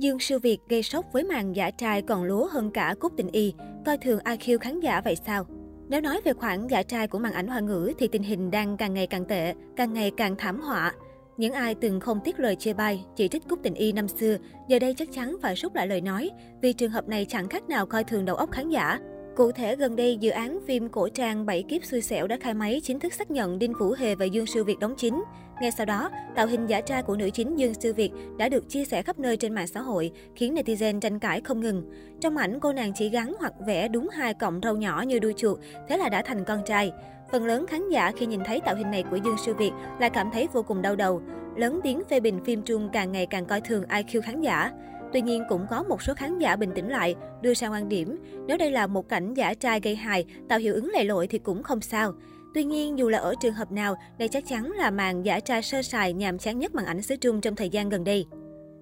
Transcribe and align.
Dương 0.00 0.18
Sư 0.18 0.38
Việt 0.38 0.58
gây 0.68 0.82
sốc 0.82 1.04
với 1.12 1.24
màn 1.24 1.56
giả 1.56 1.70
trai 1.70 2.02
còn 2.02 2.24
lúa 2.24 2.48
hơn 2.50 2.70
cả 2.70 2.94
cúc 3.00 3.12
tình 3.16 3.28
y, 3.32 3.54
coi 3.86 3.98
thường 3.98 4.18
IQ 4.24 4.58
khán 4.58 4.80
giả 4.80 5.00
vậy 5.04 5.16
sao? 5.26 5.46
Nếu 5.88 6.00
nói 6.00 6.20
về 6.24 6.32
khoản 6.32 6.66
giả 6.66 6.82
trai 6.82 7.08
của 7.08 7.18
màn 7.18 7.32
ảnh 7.32 7.46
hoa 7.46 7.60
ngữ 7.60 7.92
thì 7.98 8.08
tình 8.08 8.22
hình 8.22 8.50
đang 8.50 8.76
càng 8.76 8.94
ngày 8.94 9.06
càng 9.06 9.24
tệ, 9.24 9.54
càng 9.76 9.92
ngày 9.92 10.10
càng 10.16 10.36
thảm 10.36 10.60
họa. 10.60 10.92
Những 11.36 11.52
ai 11.52 11.74
từng 11.74 12.00
không 12.00 12.20
tiếc 12.24 12.40
lời 12.40 12.56
chê 12.56 12.72
bai, 12.72 13.04
chỉ 13.16 13.28
trích 13.28 13.48
Cúc 13.48 13.58
Tình 13.62 13.74
Y 13.74 13.92
năm 13.92 14.08
xưa, 14.08 14.36
giờ 14.68 14.78
đây 14.78 14.94
chắc 14.94 15.12
chắn 15.12 15.36
phải 15.42 15.54
rút 15.54 15.74
lại 15.74 15.86
lời 15.86 16.00
nói, 16.00 16.30
vì 16.62 16.72
trường 16.72 16.90
hợp 16.90 17.08
này 17.08 17.26
chẳng 17.28 17.48
khác 17.48 17.68
nào 17.68 17.86
coi 17.86 18.04
thường 18.04 18.24
đầu 18.24 18.36
óc 18.36 18.50
khán 18.50 18.68
giả. 18.68 18.98
Cụ 19.40 19.52
thể, 19.52 19.76
gần 19.76 19.96
đây, 19.96 20.16
dự 20.16 20.30
án 20.30 20.58
phim 20.66 20.88
cổ 20.88 21.08
trang 21.08 21.46
Bảy 21.46 21.62
kiếp 21.62 21.84
xui 21.84 22.00
xẻo 22.00 22.26
đã 22.26 22.36
khai 22.40 22.54
máy 22.54 22.80
chính 22.84 23.00
thức 23.00 23.12
xác 23.12 23.30
nhận 23.30 23.58
Đinh 23.58 23.72
Vũ 23.80 23.92
Hề 23.98 24.14
và 24.14 24.24
Dương 24.24 24.46
siêu 24.46 24.64
Việt 24.64 24.78
đóng 24.78 24.94
chính. 24.96 25.22
Ngay 25.60 25.70
sau 25.70 25.86
đó, 25.86 26.10
tạo 26.34 26.46
hình 26.46 26.66
giả 26.66 26.80
trai 26.80 27.02
của 27.02 27.16
nữ 27.16 27.30
chính 27.30 27.58
Dương 27.58 27.74
siêu 27.74 27.94
Việt 27.94 28.10
đã 28.38 28.48
được 28.48 28.68
chia 28.68 28.84
sẻ 28.84 29.02
khắp 29.02 29.18
nơi 29.18 29.36
trên 29.36 29.54
mạng 29.54 29.66
xã 29.66 29.80
hội, 29.80 30.10
khiến 30.34 30.54
netizen 30.54 31.00
tranh 31.00 31.18
cãi 31.18 31.40
không 31.40 31.60
ngừng. 31.60 31.84
Trong 32.20 32.36
ảnh, 32.36 32.60
cô 32.60 32.72
nàng 32.72 32.92
chỉ 32.94 33.08
gắn 33.08 33.34
hoặc 33.38 33.52
vẽ 33.66 33.88
đúng 33.88 34.08
hai 34.08 34.34
cọng 34.34 34.60
râu 34.62 34.76
nhỏ 34.76 35.04
như 35.06 35.18
đuôi 35.18 35.34
chuột, 35.36 35.58
thế 35.88 35.96
là 35.96 36.08
đã 36.08 36.22
thành 36.22 36.44
con 36.44 36.62
trai. 36.66 36.92
Phần 37.32 37.46
lớn 37.46 37.66
khán 37.66 37.88
giả 37.88 38.12
khi 38.16 38.26
nhìn 38.26 38.40
thấy 38.44 38.60
tạo 38.60 38.74
hình 38.74 38.90
này 38.90 39.04
của 39.10 39.16
Dương 39.16 39.36
siêu 39.44 39.54
Việt 39.54 39.72
lại 40.00 40.10
cảm 40.10 40.30
thấy 40.32 40.48
vô 40.52 40.62
cùng 40.62 40.82
đau 40.82 40.96
đầu. 40.96 41.22
Lớn 41.56 41.80
tiếng 41.82 42.02
phê 42.10 42.20
bình 42.20 42.40
phim 42.44 42.62
Trung 42.62 42.88
càng 42.92 43.12
ngày 43.12 43.26
càng 43.26 43.46
coi 43.46 43.60
thường 43.60 43.84
IQ 43.88 44.22
khán 44.22 44.40
giả. 44.40 44.70
Tuy 45.12 45.20
nhiên 45.20 45.42
cũng 45.48 45.66
có 45.70 45.82
một 45.82 46.02
số 46.02 46.14
khán 46.14 46.38
giả 46.38 46.56
bình 46.56 46.70
tĩnh 46.74 46.88
lại, 46.88 47.14
đưa 47.42 47.54
ra 47.54 47.68
quan 47.68 47.88
điểm, 47.88 48.16
nếu 48.46 48.56
đây 48.56 48.70
là 48.70 48.86
một 48.86 49.08
cảnh 49.08 49.34
giả 49.34 49.54
trai 49.54 49.80
gây 49.80 49.96
hài, 49.96 50.24
tạo 50.48 50.58
hiệu 50.58 50.74
ứng 50.74 50.90
lệ 50.90 51.04
lội 51.04 51.26
thì 51.26 51.38
cũng 51.38 51.62
không 51.62 51.80
sao. 51.80 52.12
Tuy 52.54 52.64
nhiên, 52.64 52.98
dù 52.98 53.08
là 53.08 53.18
ở 53.18 53.34
trường 53.40 53.54
hợp 53.54 53.72
nào, 53.72 53.96
đây 54.18 54.28
chắc 54.28 54.44
chắn 54.46 54.72
là 54.72 54.90
màn 54.90 55.22
giả 55.22 55.40
trai 55.40 55.62
sơ 55.62 55.82
sài 55.82 56.12
nhàm 56.12 56.38
chán 56.38 56.58
nhất 56.58 56.74
màn 56.74 56.86
ảnh 56.86 57.02
xứ 57.02 57.16
Trung 57.16 57.40
trong 57.40 57.56
thời 57.56 57.68
gian 57.68 57.88
gần 57.88 58.04
đây. 58.04 58.26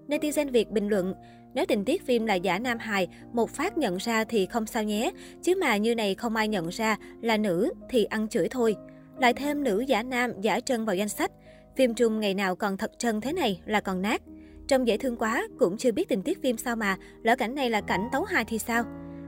Netizen 0.08 0.50
Việt 0.50 0.70
bình 0.70 0.88
luận, 0.88 1.14
nếu 1.54 1.64
tình 1.66 1.84
tiết 1.84 2.06
phim 2.06 2.26
là 2.26 2.34
giả 2.34 2.58
nam 2.58 2.78
hài, 2.78 3.08
một 3.32 3.50
phát 3.50 3.78
nhận 3.78 3.96
ra 3.96 4.24
thì 4.24 4.46
không 4.46 4.66
sao 4.66 4.82
nhé, 4.82 5.10
chứ 5.42 5.54
mà 5.60 5.76
như 5.76 5.94
này 5.94 6.14
không 6.14 6.36
ai 6.36 6.48
nhận 6.48 6.68
ra 6.68 6.96
là 7.20 7.36
nữ 7.36 7.72
thì 7.90 8.04
ăn 8.04 8.28
chửi 8.28 8.48
thôi. 8.48 8.76
Lại 9.18 9.32
thêm 9.32 9.64
nữ 9.64 9.80
giả 9.80 10.02
nam, 10.02 10.32
giả 10.40 10.60
trân 10.60 10.84
vào 10.84 10.96
danh 10.96 11.08
sách. 11.08 11.30
Phim 11.76 11.94
Trung 11.94 12.20
ngày 12.20 12.34
nào 12.34 12.56
còn 12.56 12.76
thật 12.76 12.90
trân 12.98 13.20
thế 13.20 13.32
này 13.32 13.60
là 13.66 13.80
còn 13.80 14.02
nát. 14.02 14.22
Trông 14.68 14.86
dễ 14.86 14.96
thương 14.96 15.16
quá, 15.16 15.48
cũng 15.58 15.76
chưa 15.76 15.92
biết 15.92 16.08
tình 16.08 16.22
tiết 16.22 16.42
phim 16.42 16.56
sao 16.56 16.76
mà, 16.76 16.96
lỡ 17.22 17.36
cảnh 17.36 17.54
này 17.54 17.70
là 17.70 17.80
cảnh 17.80 18.08
tấu 18.12 18.24
hài 18.24 18.44
thì 18.44 18.58
sao? 18.58 18.84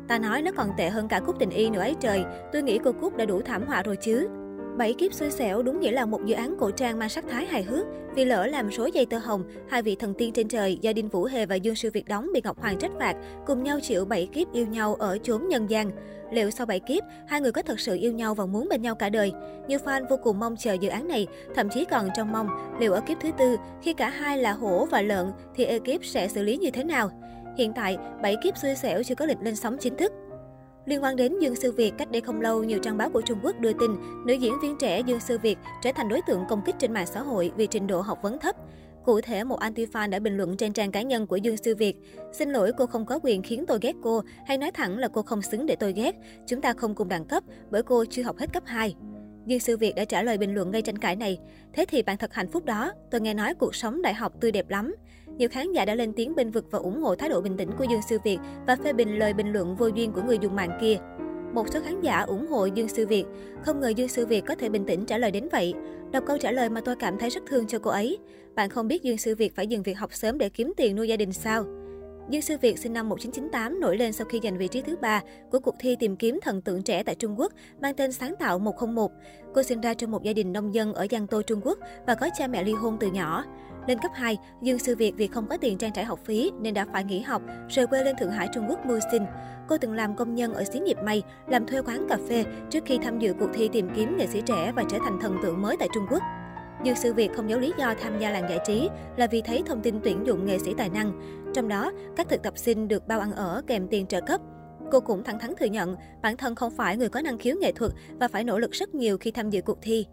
Ta 0.09 0.19
nói 0.19 0.43
nó 0.43 0.51
còn 0.57 0.71
tệ 0.77 0.89
hơn 0.89 1.09
cả 1.09 1.21
Cúc 1.21 1.37
Tình 1.39 1.51
Y 1.51 1.71
nữa 1.71 1.81
ấy 1.81 1.95
trời, 2.01 2.25
tôi 2.53 2.63
nghĩ 2.63 2.79
cô 2.85 2.93
Cúc 2.93 3.17
đã 3.17 3.25
đủ 3.25 3.41
thảm 3.43 3.67
họa 3.67 3.83
rồi 3.83 3.97
chứ. 3.97 4.29
Bảy 4.77 4.95
kiếp 4.95 5.15
xui 5.15 5.31
xẻo 5.31 5.63
đúng 5.63 5.81
nghĩa 5.81 5.93
là 5.93 6.07
một 6.07 6.25
dự 6.25 6.35
án 6.35 6.55
cổ 6.59 6.71
trang 6.71 6.99
mang 6.99 7.09
sắc 7.09 7.25
thái 7.29 7.47
hài 7.47 7.63
hước. 7.63 7.87
Vì 8.15 8.25
lỡ 8.25 8.47
làm 8.47 8.71
số 8.71 8.87
dây 8.87 9.07
tơ 9.07 9.19
hồng, 9.19 9.45
hai 9.69 9.83
vị 9.83 9.97
thần 9.97 10.15
tiên 10.15 10.33
trên 10.33 10.49
trời 10.49 10.79
do 10.81 10.93
Đinh 10.93 11.09
Vũ 11.09 11.25
Hề 11.25 11.47
và 11.47 11.55
Dương 11.55 11.75
Sư 11.75 11.91
Việt 11.93 12.09
đóng 12.09 12.29
bị 12.35 12.41
Ngọc 12.45 12.61
Hoàng 12.61 12.79
trách 12.79 12.91
phạt, 12.99 13.17
cùng 13.47 13.63
nhau 13.63 13.79
chịu 13.83 14.05
bảy 14.05 14.27
kiếp 14.27 14.53
yêu 14.53 14.67
nhau 14.67 14.95
ở 14.95 15.19
chốn 15.23 15.49
nhân 15.49 15.71
gian. 15.71 15.91
Liệu 16.33 16.51
sau 16.51 16.67
bảy 16.67 16.81
kiếp, 16.81 17.03
hai 17.27 17.41
người 17.41 17.53
có 17.53 17.63
thật 17.63 17.81
sự 17.81 17.97
yêu 17.97 18.13
nhau 18.13 18.35
và 18.35 18.47
muốn 18.47 18.69
bên 18.69 18.83
nhau 18.83 18.95
cả 18.95 19.09
đời? 19.09 19.33
Nhiều 19.69 19.79
fan 19.85 20.05
vô 20.11 20.17
cùng 20.23 20.39
mong 20.41 20.57
chờ 20.57 20.73
dự 20.73 20.89
án 20.89 21.09
này, 21.09 21.27
thậm 21.55 21.69
chí 21.69 21.85
còn 21.85 22.09
trong 22.17 22.33
mong 22.33 22.49
liệu 22.81 22.93
ở 22.93 23.01
kiếp 23.01 23.21
thứ 23.21 23.31
tư, 23.39 23.57
khi 23.83 23.93
cả 23.93 24.09
hai 24.09 24.39
là 24.39 24.53
hổ 24.53 24.87
và 24.91 25.03
lợn, 25.03 25.27
thì 25.55 25.65
ekip 25.65 26.05
sẽ 26.05 26.29
xử 26.29 26.43
lý 26.43 26.57
như 26.57 26.71
thế 26.71 26.85
nào? 26.85 27.11
Hiện 27.59 27.73
tại, 27.73 27.99
bảy 28.23 28.37
kiếp 28.43 28.57
xui 28.57 28.75
xẻo 28.75 29.03
chưa 29.03 29.15
có 29.15 29.27
lịch 29.27 29.39
lên 29.43 29.57
sóng 29.57 29.77
chính 29.81 29.97
thức. 29.97 30.13
Liên 30.91 31.03
quan 31.03 31.17
đến 31.17 31.39
Dương 31.39 31.57
Sư 31.57 31.73
Việt, 31.73 31.93
cách 31.99 32.11
đây 32.11 32.21
không 32.21 32.41
lâu, 32.41 32.65
nhiều 32.65 32.79
trang 32.79 32.97
báo 32.97 33.11
của 33.11 33.21
Trung 33.21 33.39
Quốc 33.43 33.61
đưa 33.61 33.73
tin 33.73 33.91
nữ 34.27 34.35
diễn 34.35 34.55
viên 34.63 34.77
trẻ 34.79 35.01
Dương 35.01 35.21
Sư 35.21 35.39
Việt 35.39 35.59
trở 35.83 35.93
thành 35.93 36.09
đối 36.09 36.21
tượng 36.23 36.45
công 36.49 36.63
kích 36.67 36.75
trên 36.79 36.93
mạng 36.93 37.07
xã 37.07 37.21
hội 37.21 37.53
vì 37.57 37.67
trình 37.67 37.87
độ 37.87 38.01
học 38.01 38.19
vấn 38.23 38.39
thấp. 38.39 38.57
Cụ 39.05 39.21
thể, 39.21 39.45
một 39.45 39.61
anti-fan 39.61 40.11
đã 40.11 40.19
bình 40.19 40.37
luận 40.37 40.57
trên 40.57 40.73
trang 40.73 40.93
cá 40.93 41.03
nhân 41.03 41.27
của 41.27 41.37
Dương 41.37 41.57
Sư 41.57 41.75
Việt. 41.75 41.97
Xin 42.33 42.51
lỗi, 42.51 42.73
cô 42.79 42.87
không 42.87 43.07
có 43.07 43.19
quyền 43.23 43.43
khiến 43.43 43.65
tôi 43.67 43.79
ghét 43.83 43.93
cô, 44.03 44.23
hay 44.47 44.59
nói 44.59 44.71
thẳng 44.71 44.99
là 44.99 45.09
cô 45.09 45.23
không 45.23 45.43
xứng 45.43 45.67
để 45.67 45.77
tôi 45.77 45.93
ghét. 45.93 46.17
Chúng 46.47 46.61
ta 46.61 46.73
không 46.73 46.95
cùng 46.95 47.09
đẳng 47.09 47.25
cấp, 47.25 47.45
bởi 47.71 47.83
cô 47.83 48.05
chưa 48.05 48.23
học 48.23 48.39
hết 48.39 48.53
cấp 48.53 48.63
2. 48.67 48.95
Dương 49.47 49.61
Sư 49.61 49.77
Việt 49.77 49.95
đã 49.97 50.05
trả 50.05 50.23
lời 50.23 50.39
bình 50.39 50.55
luận 50.55 50.71
gây 50.71 50.83
tranh 50.83 50.99
cãi 50.99 51.17
này. 51.17 51.39
Thế 51.73 51.85
thì 51.89 52.03
bạn 52.03 52.17
thật 52.17 52.35
hạnh 52.35 52.49
phúc 52.49 52.65
đó, 52.65 52.93
tôi 53.11 53.21
nghe 53.21 53.35
nói 53.35 53.55
cuộc 53.55 53.75
sống 53.75 54.03
đại 54.03 54.15
học 54.15 54.33
tươi 54.41 54.53
đẹp 54.53 54.71
lắm. 54.71 54.95
Nhiều 55.41 55.49
khán 55.49 55.73
giả 55.73 55.85
đã 55.85 55.95
lên 55.95 56.13
tiếng 56.13 56.35
bênh 56.35 56.51
vực 56.51 56.65
và 56.71 56.79
ủng 56.79 57.03
hộ 57.03 57.15
thái 57.15 57.29
độ 57.29 57.41
bình 57.41 57.57
tĩnh 57.57 57.71
của 57.79 57.85
Dương 57.91 58.03
Sư 58.09 58.19
Việt 58.25 58.39
và 58.67 58.77
phê 58.77 58.93
bình 58.93 59.19
lời 59.19 59.33
bình 59.33 59.53
luận 59.53 59.77
vô 59.77 59.87
duyên 59.87 60.13
của 60.13 60.23
người 60.23 60.39
dùng 60.41 60.57
mạng 60.57 60.79
kia. 60.81 60.97
Một 61.55 61.69
số 61.73 61.81
khán 61.85 62.01
giả 62.01 62.21
ủng 62.21 62.47
hộ 62.47 62.67
Dương 62.67 62.89
Sư 62.89 63.07
Việt. 63.07 63.25
Không 63.63 63.81
ngờ 63.81 63.89
Dương 63.89 64.09
Sư 64.09 64.27
Việt 64.27 64.45
có 64.47 64.55
thể 64.55 64.69
bình 64.69 64.85
tĩnh 64.85 65.05
trả 65.05 65.19
lời 65.19 65.31
đến 65.31 65.49
vậy. 65.53 65.75
Đọc 66.13 66.25
câu 66.27 66.39
trả 66.39 66.53
lời 66.53 66.69
mà 66.69 66.81
tôi 66.81 66.97
cảm 66.97 67.19
thấy 67.19 67.31
rất 67.31 67.43
thương 67.47 67.67
cho 67.67 67.79
cô 67.79 67.91
ấy. 67.91 68.19
Bạn 68.55 68.71
không 68.71 68.89
biết 68.89 69.03
Dương 69.03 69.19
Sư 69.19 69.35
Việt 69.35 69.57
phải 69.57 69.67
dừng 69.67 69.83
việc 69.83 69.99
học 69.99 70.15
sớm 70.15 70.39
để 70.39 70.49
kiếm 70.49 70.73
tiền 70.77 70.97
nuôi 70.97 71.09
gia 71.09 71.17
đình 71.17 71.33
sao? 71.33 71.65
Dương 72.31 72.43
Sư 72.43 72.57
Việt 72.61 72.79
sinh 72.79 72.93
năm 72.93 73.09
1998 73.09 73.81
nổi 73.81 73.97
lên 73.97 74.13
sau 74.13 74.27
khi 74.27 74.41
giành 74.43 74.59
vị 74.59 74.69
trí 74.69 74.83
thứ 74.83 74.97
ba 74.97 75.23
của 75.51 75.61
cuộc 75.61 75.75
thi 75.79 75.97
tìm 75.97 76.17
kiếm 76.17 76.39
thần 76.43 76.63
tượng 76.63 76.83
trẻ 76.83 77.03
tại 77.03 77.15
Trung 77.15 77.41
Quốc 77.41 77.53
mang 77.81 77.95
tên 77.95 78.13
Sáng 78.13 78.35
tạo 78.39 78.59
101. 78.59 79.11
Cô 79.55 79.63
sinh 79.63 79.81
ra 79.81 79.95
trong 79.95 80.11
một 80.11 80.23
gia 80.23 80.33
đình 80.33 80.53
nông 80.53 80.75
dân 80.75 80.95
ở 80.95 81.07
Giang 81.11 81.27
Tô, 81.27 81.43
Trung 81.43 81.61
Quốc 81.65 81.79
và 82.07 82.15
có 82.15 82.29
cha 82.39 82.47
mẹ 82.47 82.65
ly 82.65 82.73
hôn 82.73 82.97
từ 83.01 83.11
nhỏ. 83.11 83.45
Lên 83.87 83.99
cấp 83.99 84.11
2, 84.15 84.39
Dương 84.63 84.79
Sư 84.79 84.97
Việt 84.97 85.13
vì 85.17 85.27
không 85.27 85.47
có 85.49 85.57
tiền 85.57 85.79
trang 85.79 85.93
trải 85.93 86.05
học 86.05 86.21
phí 86.25 86.51
nên 86.61 86.75
đã 86.75 86.87
phải 86.93 87.05
nghỉ 87.05 87.21
học, 87.21 87.43
rời 87.69 87.87
quê 87.87 88.05
lên 88.05 88.17
Thượng 88.21 88.31
Hải, 88.31 88.49
Trung 88.55 88.67
Quốc 88.69 88.87
mưu 88.87 88.99
sinh. 89.13 89.23
Cô 89.69 89.79
từng 89.79 89.93
làm 89.93 90.17
công 90.17 90.35
nhân 90.35 90.55
ở 90.55 90.65
xí 90.65 90.79
nghiệp 90.79 90.97
may, 91.05 91.23
làm 91.49 91.67
thuê 91.67 91.83
quán 91.83 92.07
cà 92.09 92.19
phê 92.29 92.45
trước 92.71 92.85
khi 92.87 92.99
tham 93.03 93.19
dự 93.19 93.35
cuộc 93.41 93.49
thi 93.55 93.69
tìm 93.73 93.89
kiếm 93.97 94.17
nghệ 94.17 94.27
sĩ 94.27 94.43
trẻ 94.47 94.73
và 94.77 94.85
trở 94.91 94.99
thành 95.05 95.19
thần 95.21 95.37
tượng 95.43 95.63
mới 95.63 95.77
tại 95.77 95.89
Trung 95.95 96.05
Quốc. 96.11 96.23
Dương 96.85 96.97
Sư 96.97 97.15
Việt 97.15 97.31
không 97.35 97.51
giấu 97.51 97.61
lý 97.61 97.73
do 97.79 97.95
tham 98.01 98.19
gia 98.19 98.31
làng 98.31 98.49
giải 98.49 98.59
trí 98.67 98.89
là 99.17 99.27
vì 99.27 99.43
thấy 99.43 99.63
thông 99.67 99.83
tin 99.83 100.01
tuyển 100.05 100.27
dụng 100.27 100.47
nghệ 100.47 100.59
sĩ 100.59 100.75
tài 100.77 100.89
năng. 100.89 101.13
Trong 101.55 101.69
đó, 101.69 101.93
các 102.17 102.29
thực 102.29 102.43
tập 102.43 102.59
sinh 102.59 102.89
được 102.89 103.07
bao 103.07 103.21
ăn 103.21 103.33
ở 103.33 103.63
kèm 103.67 103.89
tiền 103.89 104.07
trợ 104.07 104.21
cấp. 104.21 104.41
Cô 104.93 105.01
cũng 105.01 105.25
thẳng 105.25 105.39
thắn 105.39 105.53
thừa 105.59 105.67
nhận 105.67 105.97
bản 106.23 106.37
thân 106.37 106.55
không 106.55 106.77
phải 106.77 106.97
người 106.97 107.09
có 107.09 107.21
năng 107.21 107.39
khiếu 107.39 107.57
nghệ 107.61 107.73
thuật 107.73 107.93
và 108.21 108.29
phải 108.29 108.45
nỗ 108.45 108.59
lực 108.59 108.71
rất 108.71 108.95
nhiều 108.95 109.19
khi 109.19 109.31
tham 109.31 109.51
dự 109.51 109.63
cuộc 109.63 109.79
thi. 109.83 110.07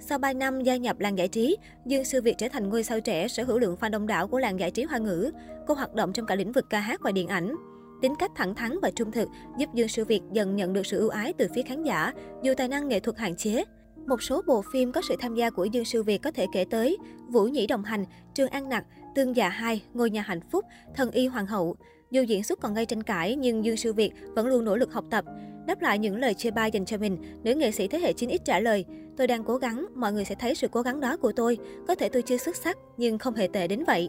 Sau 0.00 0.18
3 0.18 0.32
năm 0.32 0.60
gia 0.60 0.76
nhập 0.76 1.00
làng 1.00 1.18
giải 1.18 1.28
trí, 1.28 1.56
Dương 1.86 2.04
Sư 2.04 2.22
Việt 2.22 2.34
trở 2.38 2.48
thành 2.48 2.68
ngôi 2.68 2.82
sao 2.82 3.00
trẻ 3.00 3.28
sở 3.28 3.44
hữu 3.44 3.58
lượng 3.58 3.76
fan 3.80 3.90
đông 3.90 4.06
đảo 4.06 4.28
của 4.28 4.38
làng 4.38 4.60
giải 4.60 4.70
trí 4.70 4.82
hoa 4.82 4.98
ngữ. 4.98 5.30
Cô 5.66 5.74
hoạt 5.74 5.94
động 5.94 6.12
trong 6.12 6.26
cả 6.26 6.34
lĩnh 6.34 6.52
vực 6.52 6.64
ca 6.70 6.80
hát 6.80 7.00
và 7.04 7.12
điện 7.12 7.28
ảnh. 7.28 7.54
Tính 8.02 8.14
cách 8.18 8.30
thẳng 8.34 8.54
thắn 8.54 8.78
và 8.82 8.90
trung 8.90 9.12
thực 9.12 9.28
giúp 9.58 9.68
Dương 9.74 9.88
Sư 9.88 10.04
Việt 10.04 10.20
dần 10.32 10.56
nhận 10.56 10.72
được 10.72 10.86
sự 10.86 10.98
ưu 10.98 11.08
ái 11.08 11.32
từ 11.32 11.48
phía 11.54 11.62
khán 11.62 11.82
giả, 11.82 12.12
dù 12.42 12.54
tài 12.56 12.68
năng 12.68 12.88
nghệ 12.88 13.00
thuật 13.00 13.18
hạn 13.18 13.36
chế. 13.36 13.64
Một 14.06 14.22
số 14.22 14.42
bộ 14.46 14.62
phim 14.72 14.92
có 14.92 15.00
sự 15.08 15.14
tham 15.20 15.34
gia 15.34 15.50
của 15.50 15.64
Dương 15.64 15.84
Sư 15.84 16.02
Việt 16.02 16.22
có 16.22 16.30
thể 16.30 16.46
kể 16.52 16.64
tới 16.70 16.96
Vũ 17.28 17.44
Nhĩ 17.44 17.66
Đồng 17.66 17.84
Hành, 17.84 18.04
Trường 18.34 18.48
An 18.48 18.68
Nặc, 18.68 18.84
Tương 19.14 19.36
Già 19.36 19.48
Hai, 19.48 19.82
Ngôi 19.94 20.10
Nhà 20.10 20.22
Hạnh 20.22 20.40
Phúc, 20.50 20.64
Thần 20.94 21.10
Y 21.10 21.26
Hoàng 21.26 21.46
Hậu. 21.46 21.76
Dù 22.10 22.22
diễn 22.22 22.44
xuất 22.44 22.60
còn 22.60 22.74
gây 22.74 22.86
tranh 22.86 23.02
cãi 23.02 23.36
nhưng 23.36 23.64
Dương 23.64 23.76
Sư 23.76 23.92
Việt 23.92 24.12
vẫn 24.34 24.46
luôn 24.46 24.64
nỗ 24.64 24.76
lực 24.76 24.92
học 24.92 25.04
tập. 25.10 25.24
Đáp 25.66 25.82
lại 25.82 25.98
những 25.98 26.16
lời 26.16 26.34
chê 26.34 26.50
bai 26.50 26.70
dành 26.70 26.84
cho 26.84 26.98
mình, 26.98 27.18
nữ 27.44 27.54
nghệ 27.54 27.70
sĩ 27.70 27.88
thế 27.88 27.98
hệ 27.98 28.12
9X 28.12 28.38
trả 28.44 28.60
lời, 28.60 28.84
tôi 29.16 29.26
đang 29.26 29.44
cố 29.44 29.56
gắng, 29.56 29.86
mọi 29.94 30.12
người 30.12 30.24
sẽ 30.24 30.34
thấy 30.34 30.54
sự 30.54 30.68
cố 30.68 30.82
gắng 30.82 31.00
đó 31.00 31.16
của 31.16 31.32
tôi. 31.32 31.58
Có 31.88 31.94
thể 31.94 32.08
tôi 32.08 32.22
chưa 32.22 32.36
xuất 32.36 32.56
sắc, 32.56 32.78
nhưng 32.96 33.18
không 33.18 33.34
hề 33.34 33.48
tệ 33.52 33.68
đến 33.68 33.84
vậy. 33.86 34.08